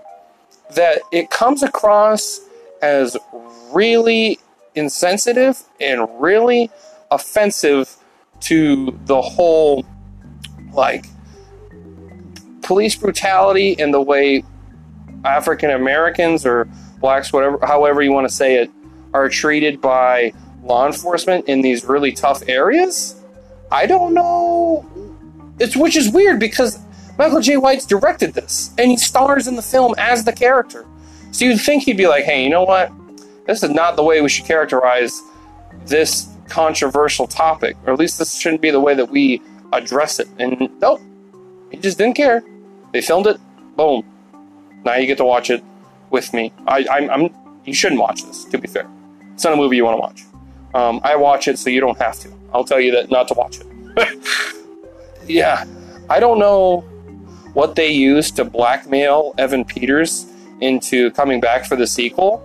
that 0.75 1.01
it 1.11 1.29
comes 1.29 1.63
across 1.63 2.41
as 2.81 3.17
really 3.71 4.39
insensitive 4.75 5.63
and 5.81 6.07
really 6.21 6.69
offensive 7.11 7.95
to 8.39 8.97
the 9.05 9.21
whole 9.21 9.85
like 10.73 11.05
police 12.61 12.95
brutality 12.95 13.79
and 13.79 13.93
the 13.93 14.01
way 14.01 14.43
African 15.25 15.71
Americans 15.71 16.45
or 16.45 16.67
blacks, 16.99 17.33
whatever, 17.33 17.65
however 17.65 18.01
you 18.01 18.11
want 18.11 18.27
to 18.27 18.33
say 18.33 18.55
it, 18.55 18.69
are 19.17 19.29
treated 19.29 19.81
by 19.81 20.31
law 20.63 20.85
enforcement 20.85 21.47
in 21.47 21.61
these 21.61 21.85
really 21.85 22.11
tough 22.11 22.43
areas. 22.47 23.15
I 23.71 23.85
don't 23.85 24.13
know. 24.13 24.85
It's 25.59 25.75
which 25.75 25.95
is 25.95 26.11
weird 26.11 26.39
because 26.39 26.79
Michael 27.17 27.41
Jai 27.41 27.57
White's 27.57 27.85
directed 27.85 28.33
this 28.33 28.71
and 28.77 28.91
he 28.91 28.97
stars 28.97 29.47
in 29.47 29.55
the 29.55 29.61
film 29.61 29.95
as 29.97 30.23
the 30.23 30.33
character. 30.33 30.85
So 31.31 31.45
you'd 31.45 31.59
think 31.59 31.83
he'd 31.83 31.97
be 31.97 32.07
like, 32.07 32.25
"Hey, 32.25 32.43
you 32.43 32.49
know 32.49 32.63
what? 32.63 32.91
This 33.47 33.63
is 33.63 33.71
not 33.71 33.95
the 33.95 34.03
way 34.03 34.21
we 34.21 34.29
should 34.29 34.45
characterize 34.45 35.21
this 35.85 36.27
controversial 36.47 37.27
topic, 37.27 37.75
or 37.85 37.93
at 37.93 37.99
least 37.99 38.19
this 38.19 38.37
shouldn't 38.37 38.61
be 38.61 38.71
the 38.71 38.79
way 38.79 38.93
that 38.93 39.09
we 39.09 39.41
address 39.73 40.19
it." 40.19 40.27
And 40.39 40.69
nope, 40.79 41.01
he 41.71 41.77
just 41.77 41.97
didn't 41.97 42.15
care. 42.15 42.43
They 42.93 43.01
filmed 43.01 43.27
it. 43.27 43.37
Boom. 43.75 44.03
Now 44.85 44.95
you 44.95 45.07
get 45.07 45.17
to 45.17 45.25
watch 45.25 45.49
it 45.49 45.63
with 46.11 46.33
me. 46.33 46.53
I, 46.67 46.85
I'm, 46.89 47.09
I'm 47.09 47.35
you 47.65 47.73
shouldn't 47.73 47.99
watch 47.99 48.23
this. 48.23 48.45
To 48.45 48.57
be 48.57 48.67
fair, 48.67 48.87
it's 49.37 49.43
not 49.43 49.53
a 49.53 49.55
movie 49.55 49.75
you 49.75 49.85
want 49.85 49.97
to 49.97 50.01
watch. 50.01 50.23
Um, 50.73 50.99
I 51.03 51.15
watch 51.15 51.47
it 51.47 51.59
so 51.59 51.69
you 51.69 51.79
don't 51.79 51.99
have 51.99 52.17
to. 52.21 52.33
I'll 52.55 52.63
tell 52.63 52.79
you 52.79 52.91
that 52.93 53.11
not 53.11 53.27
to 53.27 53.35
watch 53.35 53.59
it. 53.59 54.17
yeah, 55.27 55.63
I 56.09 56.19
don't 56.19 56.39
know 56.39 56.79
what 57.53 57.75
they 57.75 57.91
used 57.91 58.35
to 58.37 58.45
blackmail 58.45 59.35
Evan 59.37 59.63
Peters 59.63 60.25
into 60.59 61.11
coming 61.11 61.39
back 61.39 61.65
for 61.65 61.75
the 61.75 61.85
sequel, 61.85 62.43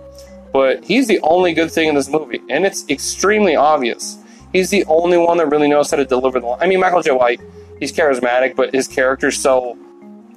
but 0.53 0.83
he's 0.83 1.07
the 1.07 1.19
only 1.21 1.55
good 1.55 1.71
thing 1.71 1.89
in 1.89 1.95
this 1.95 2.09
movie, 2.09 2.41
and 2.47 2.63
it's 2.63 2.87
extremely 2.89 3.55
obvious. 3.55 4.19
He's 4.51 4.69
the 4.69 4.85
only 4.85 5.17
one 5.17 5.37
that 5.39 5.47
really 5.47 5.67
knows 5.67 5.89
how 5.89 5.97
to 5.97 6.05
deliver 6.05 6.39
the 6.39 6.45
line. 6.45 6.59
I 6.61 6.67
mean, 6.67 6.79
Michael 6.79 7.01
Jai 7.01 7.13
White, 7.13 7.41
he's 7.79 7.91
charismatic, 7.91 8.55
but 8.55 8.71
his 8.71 8.87
character's 8.87 9.39
so 9.39 9.75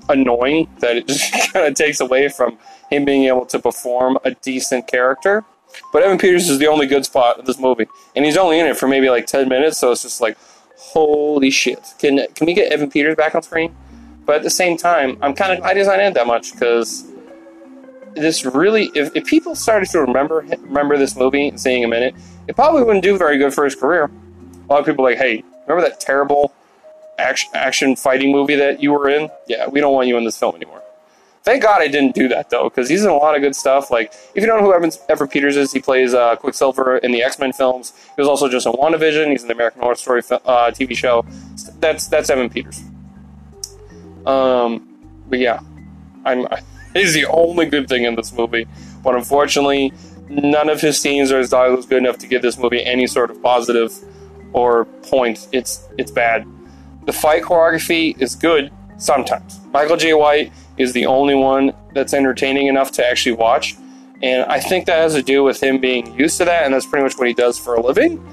annoying 0.09 0.71
that 0.79 0.97
it 0.97 1.07
just 1.07 1.53
kind 1.53 1.67
of 1.67 1.75
takes 1.75 2.01
away 2.01 2.31
from 2.31 2.57
him 2.89 3.05
being 3.05 3.25
able 3.25 3.45
to 3.45 3.59
perform 3.59 4.17
a 4.25 4.31
decent 4.31 4.87
character. 4.87 5.45
But 5.92 6.02
Evan 6.02 6.18
Peters 6.18 6.49
is 6.49 6.59
the 6.59 6.66
only 6.66 6.87
good 6.87 7.04
spot 7.04 7.38
in 7.38 7.45
this 7.45 7.59
movie, 7.59 7.87
and 8.14 8.25
he's 8.25 8.37
only 8.37 8.59
in 8.59 8.66
it 8.66 8.76
for 8.76 8.88
maybe 8.88 9.09
like 9.11 9.26
ten 9.26 9.49
minutes, 9.49 9.78
so 9.78 9.92
it's 9.92 10.02
just 10.02 10.21
like, 10.21 10.37
holy 10.76 11.50
shit! 11.50 11.95
Can 11.99 12.26
can 12.35 12.47
we 12.47 12.54
get 12.54 12.73
Evan 12.73 12.90
Peters 12.90 13.16
back 13.16 13.35
on 13.35 13.42
screen? 13.42 13.75
But 14.25 14.37
at 14.37 14.42
the 14.42 14.50
same 14.50 14.76
time, 14.76 15.18
I'm 15.23 15.35
kind 15.35 15.52
of 15.52 15.61
glad 15.61 15.76
he's 15.76 15.87
not 15.87 16.00
in 16.00 16.06
it 16.06 16.14
that 16.14 16.26
much 16.26 16.52
because 16.52 17.06
this 18.14 18.45
really, 18.45 18.90
if, 18.95 19.14
if 19.14 19.25
people 19.26 19.54
started 19.54 19.88
to 19.90 20.00
remember 20.00 20.45
remember 20.62 20.99
this 20.99 21.16
movie 21.16 21.49
and 21.49 21.61
seeing 21.61 21.83
him 21.83 21.92
in 21.92 22.02
it, 22.02 22.14
it 22.49 22.56
probably 22.56 22.83
wouldn't 22.83 23.04
do 23.04 23.16
very 23.16 23.38
good 23.38 23.54
for 23.54 23.64
his 23.64 23.75
career. 23.75 24.11
A 24.68 24.73
lot 24.73 24.80
of 24.80 24.87
people 24.87 25.04
like, 25.04 25.18
hey, 25.18 25.45
remember 25.66 25.88
that 25.88 26.00
terrible 26.00 26.52
action, 27.18 27.50
action 27.54 27.95
fighting 27.95 28.33
movie 28.33 28.56
that 28.56 28.83
you 28.83 28.92
were 28.92 29.09
in? 29.09 29.30
Yeah, 29.47 29.68
we 29.68 29.80
don't 29.80 29.95
want 29.95 30.09
you 30.09 30.16
in 30.16 30.25
this 30.25 30.37
film 30.37 30.56
anymore. 30.56 30.83
Thank 31.47 31.62
God 31.62 31.81
I 31.81 31.87
didn't 31.87 32.17
do 32.17 32.26
that 32.26 32.50
though, 32.50 32.65
because 32.65 32.88
he's 32.88 33.05
in 33.05 33.09
a 33.09 33.15
lot 33.15 33.37
of 33.37 33.41
good 33.41 33.55
stuff. 33.55 33.88
Like, 33.88 34.12
if 34.35 34.43
you 34.43 34.47
don't 34.47 34.61
know 34.61 34.67
who 34.67 34.75
Evan, 34.75 35.29
Peters 35.29 35.57
is, 35.57 35.73
he 35.73 35.79
plays 35.79 36.12
uh, 36.12 36.35
Quicksilver 36.35 36.99
in 36.99 37.12
the 37.12 37.23
X 37.23 37.38
Men 37.38 37.53
films. 37.53 37.93
He 38.17 38.21
was 38.21 38.26
also 38.26 38.49
just 38.49 38.67
in 38.67 38.73
WandaVision. 38.73 39.31
He's 39.31 39.43
in 39.43 39.49
the 39.49 39.55
American 39.55 39.81
Horror 39.81 39.95
Story 39.95 40.23
uh, 40.29 40.73
TV 40.73 40.97
show. 40.97 41.25
That's 41.79 42.09
that's 42.09 42.31
Evan 42.31 42.50
Peters. 42.50 42.83
Um, 44.26 44.99
but 45.29 45.38
yeah, 45.38 45.61
I'm. 46.25 46.49
He's 46.95 47.12
the 47.12 47.26
only 47.26 47.67
good 47.67 47.88
thing 47.88 48.05
in 48.05 48.17
this 48.17 48.33
movie, 48.33 48.67
but 49.05 49.15
unfortunately, 49.15 49.93
none 50.31 50.71
of 50.71 50.81
his 50.81 50.99
scenes 50.99 51.31
or 51.31 51.38
his 51.38 51.50
dialogue 51.50 51.81
is 51.81 51.87
good 51.87 51.99
enough 51.99 52.17
to 52.19 52.26
give 52.26 52.41
this 52.41 52.59
movie 52.59 52.83
any 52.83 53.07
sort 53.07 53.31
of 53.31 53.41
positive 53.43 53.93
or 54.53 54.87
point. 54.87 55.47
It's 55.53 55.87
it's 55.97 56.11
bad. 56.11 56.45
The 57.05 57.12
fight 57.12 57.43
choreography 57.43 58.21
is 58.21 58.35
good 58.35 58.73
sometimes. 58.97 59.61
Michael 59.73 59.99
Jai 59.99 60.15
White 60.15 60.53
is 60.78 60.92
the 60.92 61.06
only 61.06 61.35
one 61.35 61.73
that's 61.92 62.14
entertaining 62.14 62.66
enough 62.66 62.92
to 62.92 63.06
actually 63.06 63.37
watch. 63.37 63.76
And 64.23 64.45
I 64.50 64.61
think 64.61 64.87
that 64.87 64.99
has 64.99 65.14
to 65.14 65.23
do 65.23 65.45
with 65.45 65.62
him 65.62 65.78
being 65.78 66.18
used 66.18 66.38
to 66.38 66.45
that, 66.47 66.64
and 66.64 66.73
that's 66.73 66.87
pretty 66.87 67.02
much 67.02 67.18
what 67.18 67.28
he 67.28 67.35
does 67.35 67.59
for 67.59 67.75
a 67.75 67.80
living. 67.80 68.25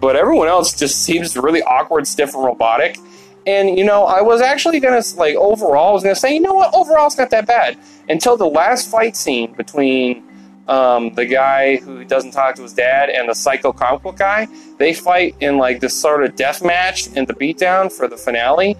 But 0.00 0.16
everyone 0.16 0.48
else 0.48 0.76
just 0.76 1.02
seems 1.02 1.36
really 1.36 1.62
awkward, 1.62 2.06
stiff, 2.06 2.34
and 2.34 2.44
robotic. 2.44 2.98
And 3.46 3.78
you 3.78 3.84
know, 3.84 4.04
I 4.04 4.20
was 4.22 4.40
actually 4.40 4.80
gonna 4.80 5.02
like 5.16 5.34
overall, 5.36 5.90
I 5.90 5.92
was 5.92 6.02
gonna 6.02 6.14
say, 6.14 6.34
you 6.34 6.40
know 6.40 6.54
what, 6.54 6.74
overall 6.74 7.06
it's 7.06 7.16
not 7.16 7.30
that 7.30 7.46
bad 7.46 7.78
until 8.08 8.36
the 8.36 8.46
last 8.46 8.90
fight 8.90 9.16
scene 9.16 9.52
between 9.54 10.24
um, 10.68 11.12
the 11.14 11.26
guy 11.26 11.76
who 11.76 12.04
doesn't 12.04 12.30
talk 12.30 12.54
to 12.56 12.62
his 12.62 12.72
dad 12.72 13.10
and 13.10 13.28
the 13.28 13.34
psycho 13.34 13.72
comic 13.72 14.02
book 14.02 14.16
guy. 14.16 14.46
They 14.78 14.94
fight 14.94 15.34
in 15.40 15.58
like 15.58 15.80
this 15.80 15.98
sort 15.98 16.24
of 16.24 16.36
death 16.36 16.62
match 16.62 17.08
in 17.08 17.24
the 17.24 17.34
beatdown 17.34 17.92
for 17.92 18.08
the 18.08 18.16
finale, 18.16 18.76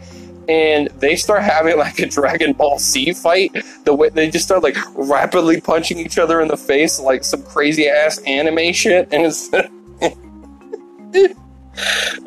and 0.49 0.89
they 0.99 1.17
start 1.17 1.43
having 1.43 1.77
like 1.77 1.99
a 1.99 2.07
Dragon 2.07 2.53
Ball 2.53 2.79
Z 2.79 3.13
fight. 3.15 3.57
The 3.85 3.95
way 3.95 4.09
they 4.09 4.31
just 4.31 4.45
start 4.45 4.63
like 4.63 4.77
rapidly 4.95 5.61
punching 5.61 5.99
each 5.99 6.19
other 6.19 6.41
in 6.41 6.49
the 6.49 6.57
face, 6.57 6.99
like 7.01 7.25
some 7.25 7.43
crazy 7.43 7.89
ass 7.89 8.19
anime 8.27 8.73
shit, 8.73 9.09
and 9.13 9.27
it's 9.27 9.51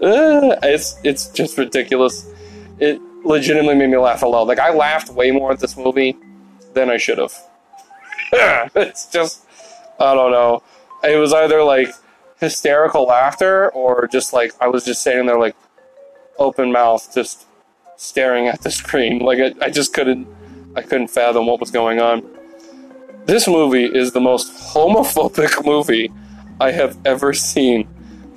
it's 0.01 0.99
it's 1.03 1.27
just 1.29 1.57
ridiculous. 1.57 2.29
It 2.79 3.01
legitimately 3.23 3.75
made 3.75 3.89
me 3.89 3.97
laugh 3.97 4.23
a 4.23 4.25
lot. 4.25 4.47
Like 4.47 4.59
I 4.59 4.73
laughed 4.73 5.09
way 5.09 5.31
more 5.31 5.51
at 5.51 5.59
this 5.59 5.77
movie 5.77 6.17
than 6.73 6.89
I 6.89 6.97
should 6.97 7.17
have. 7.17 7.33
it's 8.31 9.07
just 9.07 9.45
I 9.99 10.13
don't 10.13 10.31
know. 10.31 10.63
It 11.03 11.17
was 11.17 11.33
either 11.33 11.63
like 11.63 11.89
hysterical 12.39 13.05
laughter 13.05 13.69
or 13.71 14.07
just 14.07 14.33
like 14.33 14.53
I 14.59 14.67
was 14.67 14.85
just 14.85 15.01
sitting 15.01 15.25
there 15.25 15.39
like 15.39 15.55
open 16.37 16.71
mouth, 16.71 17.13
just 17.13 17.45
staring 17.97 18.47
at 18.47 18.61
the 18.61 18.71
screen. 18.71 19.19
Like 19.19 19.39
I, 19.39 19.65
I 19.65 19.69
just 19.69 19.93
couldn't 19.93 20.27
I 20.75 20.81
couldn't 20.81 21.09
fathom 21.09 21.45
what 21.45 21.59
was 21.59 21.71
going 21.71 21.99
on. 21.99 22.23
This 23.25 23.47
movie 23.47 23.85
is 23.85 24.11
the 24.11 24.19
most 24.19 24.51
homophobic 24.73 25.65
movie 25.65 26.11
I 26.59 26.71
have 26.71 26.97
ever 27.05 27.33
seen. 27.33 27.87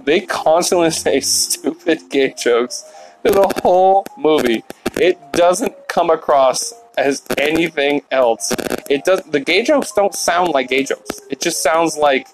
They 0.04 0.20
constantly 0.20 0.90
say 1.04 1.20
stupid 1.20 2.02
gay 2.10 2.34
jokes 2.36 2.84
through 3.22 3.32
the 3.32 3.60
whole 3.62 4.06
movie. 4.16 4.62
It 4.94 5.18
doesn't 5.32 5.74
come 5.88 6.10
across 6.10 6.72
as 6.96 7.22
anything 7.36 8.02
else. 8.10 8.54
It 8.88 9.04
does 9.04 9.22
the 9.22 9.40
gay 9.40 9.62
jokes 9.62 9.92
don't 9.92 10.14
sound 10.14 10.50
like 10.50 10.68
gay 10.68 10.84
jokes. 10.84 11.20
It 11.30 11.40
just 11.40 11.62
sounds 11.62 11.96
like 11.96 12.26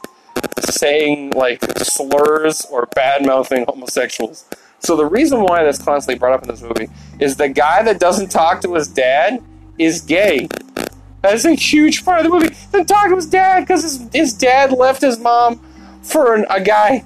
saying 0.61 1.31
like 1.31 1.62
slurs 1.79 2.64
or 2.67 2.87
bad 2.95 3.26
mouthing 3.26 3.64
homosexuals. 3.67 4.45
So 4.83 4.97
the 4.97 5.07
reason 5.07 5.43
why 5.43 5.62
that's 5.62 5.83
constantly 5.83 6.19
brought 6.19 6.33
up 6.33 6.43
in 6.43 6.49
this 6.49 6.62
movie 6.62 6.89
is 7.21 7.37
the 7.37 7.49
guy 7.49 7.83
that 7.85 8.01
doesn't 8.01 8.31
talk 8.31 8.61
to 8.62 8.75
his 8.75 8.89
dad 8.89 9.43
is 9.79 10.01
gay. 10.01 10.49
That's 11.23 11.45
a 11.45 11.55
huge 11.55 12.05
part 12.05 12.19
of 12.19 12.25
the 12.25 12.31
movie. 12.31 12.53
He 12.53 12.67
doesn't 12.73 12.87
talk 12.87 13.09
to 13.09 13.15
his 13.15 13.27
dad 13.27 13.61
because 13.61 13.83
his, 13.83 14.09
his 14.12 14.33
dad 14.33 14.73
left 14.73 15.01
his 15.01 15.21
mom 15.21 15.61
for 16.03 16.35
an, 16.35 16.47
a 16.51 16.61
guy. 16.61 17.05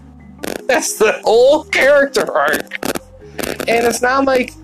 That's 0.64 0.96
the 0.96 1.20
whole 1.22 1.64
character 1.64 2.30
arc. 2.32 2.78
And 3.68 3.86
it's 3.86 4.00
not 4.00 4.24
like, 4.24 4.54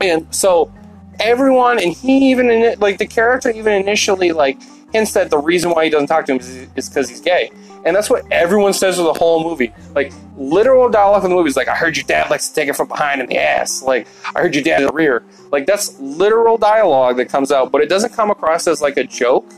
and 0.00 0.26
so 0.34 0.72
everyone, 1.20 1.78
and 1.82 1.92
he 1.92 2.30
even 2.30 2.76
like 2.78 2.96
the 2.96 3.06
character 3.06 3.50
even 3.50 3.74
initially 3.74 4.32
like 4.32 4.58
hints 4.92 5.12
that 5.12 5.28
the 5.28 5.38
reason 5.38 5.70
why 5.70 5.84
he 5.84 5.90
doesn't 5.90 6.08
talk 6.08 6.24
to 6.26 6.32
him 6.32 6.40
is 6.76 6.88
because 6.88 7.10
he's 7.10 7.20
gay. 7.20 7.50
And 7.84 7.96
that's 7.96 8.08
what 8.08 8.24
everyone 8.30 8.72
says 8.72 8.96
for 8.96 9.02
the 9.02 9.12
whole 9.12 9.42
movie. 9.42 9.72
Like, 9.94 10.12
literal 10.36 10.88
dialogue 10.88 11.24
in 11.24 11.30
the 11.30 11.36
movie 11.36 11.48
is 11.48 11.56
like, 11.56 11.68
I 11.68 11.74
heard 11.74 11.96
your 11.96 12.04
dad 12.04 12.30
likes 12.30 12.48
to 12.48 12.54
take 12.54 12.68
it 12.68 12.76
from 12.76 12.88
behind 12.88 13.20
in 13.20 13.26
the 13.26 13.38
ass. 13.38 13.82
Like, 13.82 14.06
I 14.34 14.40
heard 14.40 14.54
your 14.54 14.62
dad 14.62 14.82
in 14.82 14.86
the 14.86 14.92
rear. 14.92 15.24
Like, 15.50 15.66
that's 15.66 15.98
literal 15.98 16.58
dialogue 16.58 17.16
that 17.16 17.28
comes 17.28 17.50
out, 17.50 17.72
but 17.72 17.80
it 17.80 17.88
doesn't 17.88 18.12
come 18.12 18.30
across 18.30 18.68
as 18.68 18.80
like 18.80 18.96
a 18.96 19.04
joke. 19.04 19.52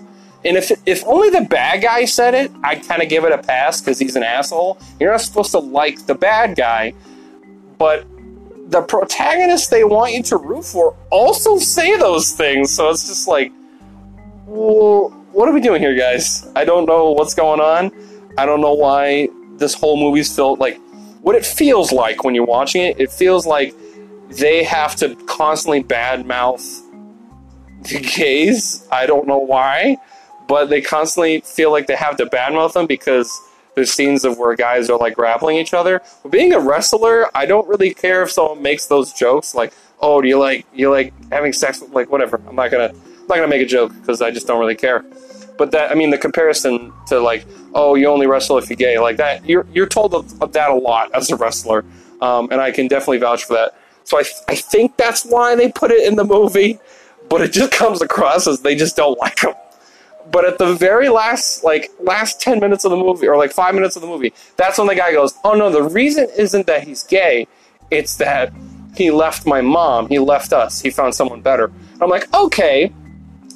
And 0.44 0.56
if 0.58 0.70
if 0.84 1.02
only 1.06 1.30
the 1.30 1.40
bad 1.42 1.82
guy 1.82 2.04
said 2.04 2.34
it, 2.34 2.50
I'd 2.62 2.86
kind 2.86 3.02
of 3.02 3.08
give 3.08 3.24
it 3.24 3.32
a 3.32 3.38
pass 3.38 3.80
because 3.80 3.98
he's 3.98 4.14
an 4.14 4.22
asshole. 4.22 4.78
You're 5.00 5.10
not 5.10 5.22
supposed 5.22 5.52
to 5.52 5.58
like 5.58 6.04
the 6.06 6.14
bad 6.14 6.54
guy, 6.54 6.92
but 7.78 8.06
the 8.70 8.82
protagonists 8.82 9.68
they 9.68 9.84
want 9.84 10.12
you 10.12 10.22
to 10.24 10.36
root 10.36 10.64
for 10.64 10.96
also 11.10 11.58
say 11.58 11.96
those 11.96 12.32
things. 12.32 12.70
So 12.70 12.90
it's 12.90 13.08
just 13.08 13.26
like, 13.26 13.52
well, 14.46 15.10
what 15.32 15.48
are 15.48 15.52
we 15.52 15.60
doing 15.60 15.80
here, 15.80 15.96
guys? 15.96 16.46
I 16.54 16.64
don't 16.64 16.86
know 16.86 17.12
what's 17.12 17.34
going 17.34 17.60
on. 17.60 17.90
I 18.36 18.46
don't 18.46 18.60
know 18.60 18.74
why 18.74 19.28
this 19.56 19.74
whole 19.74 19.96
movie's 19.96 20.34
felt 20.34 20.58
like 20.58 20.78
what 21.22 21.36
it 21.36 21.46
feels 21.46 21.92
like 21.92 22.24
when 22.24 22.34
you're 22.34 22.44
watching 22.44 22.82
it. 22.82 23.00
It 23.00 23.10
feels 23.10 23.46
like 23.46 23.74
they 24.28 24.62
have 24.64 24.96
to 24.96 25.14
constantly 25.26 25.82
badmouth 25.82 26.80
the 27.84 28.00
gays. 28.00 28.86
I 28.90 29.06
don't 29.06 29.26
know 29.26 29.38
why, 29.38 29.98
but 30.48 30.66
they 30.66 30.80
constantly 30.80 31.40
feel 31.40 31.70
like 31.70 31.86
they 31.86 31.96
have 31.96 32.16
to 32.16 32.26
badmouth 32.26 32.72
them 32.72 32.86
because 32.86 33.30
there's 33.74 33.92
scenes 33.92 34.24
of 34.24 34.38
where 34.38 34.54
guys 34.54 34.88
are 34.90 34.98
like 34.98 35.14
grappling 35.14 35.56
each 35.56 35.74
other. 35.74 36.00
But 36.22 36.32
being 36.32 36.52
a 36.52 36.60
wrestler, 36.60 37.28
I 37.36 37.46
don't 37.46 37.66
really 37.68 37.92
care 37.92 38.22
if 38.22 38.30
someone 38.30 38.62
makes 38.62 38.86
those 38.86 39.12
jokes 39.12 39.54
like, 39.54 39.72
"Oh, 40.00 40.20
do 40.20 40.28
you 40.28 40.38
like 40.38 40.66
you 40.74 40.90
like 40.90 41.12
having 41.30 41.52
sex 41.52 41.80
with 41.80 41.90
like 41.90 42.10
whatever." 42.10 42.40
I'm 42.48 42.56
not 42.56 42.70
gonna 42.70 42.90
I'm 42.90 43.26
not 43.28 43.36
gonna 43.36 43.48
make 43.48 43.62
a 43.62 43.66
joke 43.66 43.92
because 44.00 44.22
I 44.22 44.30
just 44.30 44.46
don't 44.46 44.60
really 44.60 44.76
care. 44.76 45.04
But 45.56 45.70
that 45.70 45.90
I 45.90 45.94
mean 45.94 46.10
the 46.10 46.18
comparison 46.18 46.92
to 47.06 47.20
like, 47.20 47.46
oh, 47.74 47.94
you 47.94 48.08
only 48.08 48.26
wrestle 48.26 48.58
if 48.58 48.68
you're 48.68 48.76
gay, 48.76 48.98
like 48.98 49.16
that. 49.18 49.44
You're 49.44 49.66
you're 49.72 49.86
told 49.86 50.14
of, 50.14 50.42
of 50.42 50.52
that 50.52 50.70
a 50.70 50.74
lot 50.74 51.14
as 51.14 51.30
a 51.30 51.36
wrestler, 51.36 51.84
um, 52.20 52.48
and 52.50 52.60
I 52.60 52.72
can 52.72 52.88
definitely 52.88 53.18
vouch 53.18 53.44
for 53.44 53.54
that. 53.54 53.76
So 54.04 54.18
I 54.18 54.24
I 54.48 54.56
think 54.56 54.96
that's 54.96 55.24
why 55.24 55.54
they 55.54 55.70
put 55.70 55.90
it 55.90 56.06
in 56.06 56.16
the 56.16 56.24
movie. 56.24 56.78
but 57.28 57.40
it 57.40 57.52
just 57.52 57.72
comes 57.82 58.02
across 58.02 58.46
as 58.46 58.60
they 58.60 58.74
just 58.74 58.96
don't 58.96 59.18
like 59.18 59.42
him. 59.42 59.54
But 60.30 60.44
at 60.44 60.58
the 60.58 60.74
very 60.74 61.08
last, 61.08 61.62
like 61.64 61.90
last 62.00 62.40
ten 62.40 62.58
minutes 62.58 62.84
of 62.84 62.90
the 62.90 62.96
movie, 62.96 63.28
or 63.28 63.36
like 63.36 63.52
five 63.52 63.74
minutes 63.74 63.94
of 63.96 64.02
the 64.02 64.08
movie, 64.08 64.32
that's 64.56 64.78
when 64.78 64.88
the 64.88 64.94
guy 64.94 65.12
goes, 65.12 65.34
"Oh 65.44 65.54
no, 65.54 65.70
the 65.70 65.82
reason 65.82 66.28
isn't 66.36 66.66
that 66.66 66.84
he's 66.84 67.02
gay; 67.04 67.46
it's 67.90 68.16
that 68.16 68.52
he 68.96 69.10
left 69.10 69.46
my 69.46 69.60
mom. 69.60 70.08
He 70.08 70.18
left 70.18 70.52
us. 70.52 70.80
He 70.80 70.90
found 70.90 71.14
someone 71.14 71.42
better." 71.42 71.70
I'm 72.00 72.10
like, 72.10 72.32
okay, 72.34 72.92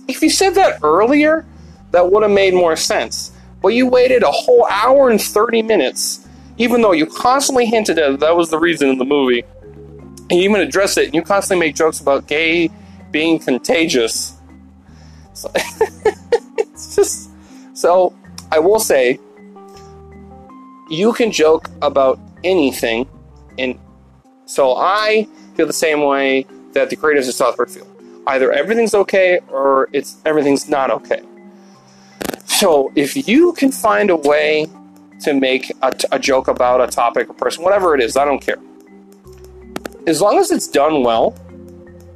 if 0.08 0.22
you 0.22 0.30
said 0.30 0.54
that 0.54 0.80
earlier, 0.82 1.44
that 1.90 2.10
would 2.10 2.22
have 2.22 2.32
made 2.32 2.54
more 2.54 2.76
sense. 2.76 3.32
But 3.62 3.68
you 3.68 3.86
waited 3.86 4.22
a 4.22 4.30
whole 4.30 4.66
hour 4.70 5.10
and 5.10 5.20
thirty 5.20 5.62
minutes, 5.62 6.26
even 6.58 6.80
though 6.82 6.92
you 6.92 7.06
constantly 7.06 7.66
hinted 7.66 7.98
at 7.98 8.20
that 8.20 8.36
was 8.36 8.50
the 8.50 8.58
reason 8.58 8.88
in 8.88 8.98
the 8.98 9.04
movie. 9.04 9.44
And 10.30 10.38
you 10.38 10.50
even 10.50 10.60
address 10.60 10.96
it, 10.96 11.06
and 11.06 11.14
you 11.14 11.22
constantly 11.22 11.66
make 11.66 11.74
jokes 11.74 12.00
about 12.00 12.26
gay 12.26 12.70
being 13.10 13.38
contagious. 13.38 14.36
So, 15.32 15.50
it's 16.58 16.96
just 16.96 17.30
so 17.74 18.14
I 18.50 18.58
will 18.58 18.80
say 18.80 19.18
you 20.90 21.12
can 21.12 21.30
joke 21.30 21.70
about 21.82 22.18
anything 22.44 23.08
and 23.58 23.78
so 24.46 24.76
I 24.76 25.28
feel 25.56 25.66
the 25.66 25.72
same 25.72 26.02
way 26.02 26.46
that 26.72 26.88
the 26.90 26.96
creators 26.96 27.28
of 27.28 27.34
South 27.34 27.56
Park 27.56 27.68
feel. 27.68 27.86
Either 28.26 28.50
everything's 28.52 28.94
okay 28.94 29.40
or 29.48 29.88
it's 29.92 30.16
everything's 30.24 30.68
not 30.68 30.90
okay. 30.90 31.22
So 32.58 32.90
if 32.96 33.28
you 33.28 33.52
can 33.52 33.70
find 33.70 34.10
a 34.10 34.16
way 34.16 34.66
to 35.20 35.32
make 35.32 35.70
a, 35.80 36.18
joke 36.18 36.48
about 36.48 36.80
a 36.80 36.88
topic, 36.88 37.28
a 37.28 37.32
person, 37.32 37.62
whatever 37.62 37.94
it 37.94 38.00
is, 38.00 38.16
I 38.16 38.24
don't 38.24 38.40
care. 38.40 38.58
As 40.08 40.20
long 40.20 40.38
as 40.38 40.50
it's 40.50 40.66
done 40.66 41.04
well, 41.04 41.36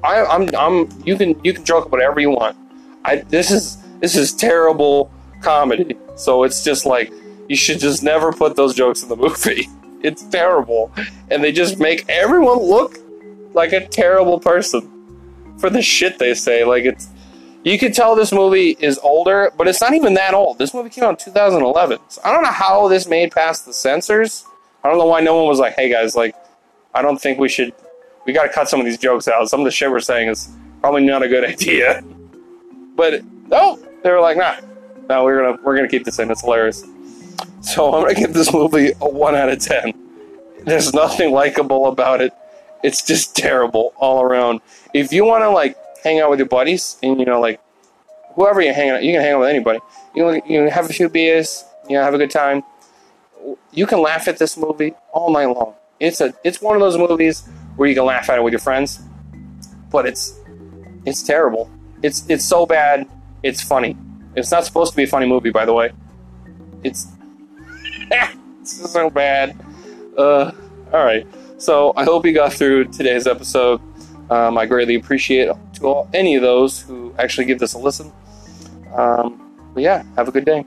I, 0.02 0.24
I'm, 0.24 0.52
I'm, 0.56 0.88
you 1.06 1.16
can, 1.16 1.40
you 1.44 1.52
can 1.52 1.64
joke 1.64 1.92
whatever 1.92 2.18
you 2.18 2.30
want. 2.30 2.56
I, 3.04 3.18
this 3.18 3.52
is, 3.52 3.76
this 4.00 4.16
is 4.16 4.32
terrible 4.32 5.12
comedy. 5.42 5.96
So 6.16 6.42
it's 6.42 6.64
just 6.64 6.86
like 6.86 7.12
you 7.48 7.54
should 7.54 7.78
just 7.78 8.02
never 8.02 8.32
put 8.32 8.56
those 8.56 8.74
jokes 8.74 9.04
in 9.04 9.10
the 9.10 9.16
movie. 9.28 9.68
It's 10.02 10.24
terrible, 10.24 10.90
and 11.30 11.44
they 11.44 11.52
just 11.52 11.78
make 11.78 12.04
everyone 12.08 12.58
look 12.58 12.98
like 13.54 13.72
a 13.72 13.86
terrible 13.86 14.40
person 14.40 14.90
for 15.58 15.70
the 15.70 15.82
shit 15.82 16.18
they 16.18 16.34
say. 16.34 16.64
Like 16.64 16.82
it's, 16.82 17.06
you 17.64 17.78
can 17.78 17.92
tell 17.92 18.16
this 18.16 18.32
movie 18.32 18.76
is 18.80 18.98
older, 18.98 19.52
but 19.56 19.68
it's 19.68 19.80
not 19.80 19.94
even 19.94 20.14
that 20.14 20.34
old. 20.34 20.58
This 20.58 20.74
movie 20.74 20.90
came 20.90 21.04
out 21.04 21.10
in 21.10 21.16
2011. 21.16 21.98
So 22.08 22.20
I 22.24 22.32
don't 22.32 22.42
know 22.42 22.50
how 22.50 22.88
this 22.88 23.06
made 23.06 23.30
past 23.32 23.66
the 23.66 23.72
censors. 23.72 24.44
I 24.82 24.88
don't 24.88 24.98
know 24.98 25.06
why 25.06 25.20
no 25.20 25.36
one 25.36 25.46
was 25.46 25.60
like, 25.60 25.74
"Hey 25.74 25.88
guys, 25.88 26.16
like, 26.16 26.34
I 26.94 27.02
don't 27.02 27.20
think 27.20 27.38
we 27.38 27.48
should. 27.48 27.72
We 28.26 28.32
got 28.32 28.44
to 28.44 28.48
cut 28.48 28.68
some 28.68 28.80
of 28.80 28.86
these 28.86 28.98
jokes 28.98 29.28
out. 29.28 29.48
Some 29.48 29.60
of 29.60 29.64
the 29.64 29.70
shit 29.70 29.90
we're 29.90 30.00
saying 30.00 30.28
is 30.28 30.48
probably 30.80 31.04
not 31.04 31.22
a 31.22 31.28
good 31.28 31.44
idea." 31.48 32.02
But 32.96 33.22
no, 33.48 33.78
they 34.02 34.10
were 34.10 34.20
like, 34.20 34.36
"Nah, 34.36 34.56
no, 35.08 35.24
we're 35.24 35.40
gonna 35.42 35.62
we're 35.62 35.76
gonna 35.76 35.88
keep 35.88 36.04
this 36.04 36.18
in. 36.18 36.30
It's 36.30 36.40
hilarious." 36.42 36.84
So 37.60 37.94
I'm 37.94 38.02
gonna 38.02 38.14
give 38.14 38.34
this 38.34 38.52
movie 38.52 38.90
a 39.00 39.08
one 39.08 39.36
out 39.36 39.48
of 39.48 39.60
ten. 39.60 39.94
There's 40.64 40.92
nothing 40.92 41.32
likable 41.32 41.86
about 41.86 42.20
it. 42.20 42.32
It's 42.82 43.04
just 43.04 43.36
terrible 43.36 43.94
all 43.96 44.22
around. 44.22 44.60
If 44.92 45.12
you 45.12 45.24
want 45.24 45.42
to 45.42 45.50
like 45.50 45.76
hang 46.02 46.20
out 46.20 46.30
with 46.30 46.38
your 46.38 46.48
buddies 46.48 46.96
and 47.02 47.18
you 47.18 47.26
know 47.26 47.40
like 47.40 47.60
whoever 48.34 48.60
you're 48.60 48.74
hanging 48.74 48.92
out, 48.92 49.02
you 49.02 49.12
can 49.12 49.20
hang 49.22 49.32
out 49.32 49.40
with 49.40 49.48
anybody. 49.48 49.78
You 50.14 50.40
can, 50.40 50.50
you 50.50 50.70
have 50.70 50.88
a 50.88 50.92
few 50.92 51.08
beers, 51.08 51.64
you 51.88 51.96
know, 51.96 52.02
have 52.02 52.14
a 52.14 52.18
good 52.18 52.30
time. 52.30 52.62
You 53.72 53.86
can 53.86 54.00
laugh 54.00 54.28
at 54.28 54.38
this 54.38 54.56
movie 54.56 54.94
all 55.12 55.32
night 55.32 55.46
long. 55.46 55.74
It's 56.00 56.20
a 56.20 56.34
it's 56.44 56.60
one 56.60 56.74
of 56.74 56.80
those 56.80 56.98
movies 56.98 57.48
where 57.76 57.88
you 57.88 57.94
can 57.94 58.04
laugh 58.04 58.28
at 58.30 58.38
it 58.38 58.42
with 58.42 58.52
your 58.52 58.60
friends, 58.60 59.00
but 59.90 60.06
it's 60.06 60.38
it's 61.04 61.22
terrible. 61.22 61.70
It's 62.02 62.28
it's 62.28 62.44
so 62.44 62.66
bad. 62.66 63.08
It's 63.42 63.62
funny. 63.62 63.96
It's 64.34 64.50
not 64.50 64.64
supposed 64.64 64.92
to 64.92 64.96
be 64.96 65.04
a 65.04 65.06
funny 65.06 65.26
movie, 65.26 65.50
by 65.50 65.64
the 65.64 65.72
way. 65.72 65.92
It's 66.82 67.06
it's 68.10 68.92
so 68.92 69.10
bad. 69.10 69.56
Uh, 70.16 70.52
all 70.92 71.04
right. 71.04 71.26
So 71.58 71.92
I 71.96 72.04
hope 72.04 72.26
you 72.26 72.32
got 72.32 72.52
through 72.52 72.86
today's 72.86 73.26
episode. 73.26 73.80
Um, 74.30 74.58
I 74.58 74.66
greatly 74.66 74.96
appreciate 74.96 75.48
to 75.82 75.88
all 75.88 76.08
any 76.14 76.36
of 76.36 76.42
those 76.42 76.80
who 76.80 77.14
actually 77.18 77.44
give 77.44 77.58
this 77.58 77.74
a 77.74 77.78
listen. 77.78 78.12
Um, 78.94 79.70
but 79.74 79.82
yeah, 79.82 80.04
have 80.16 80.28
a 80.28 80.32
good 80.32 80.44
day. 80.44 80.64